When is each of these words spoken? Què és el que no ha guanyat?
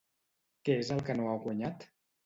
Què 0.69 0.79
és 0.85 0.91
el 0.97 1.05
que 1.11 1.19
no 1.21 1.31
ha 1.35 1.39
guanyat? 1.47 1.91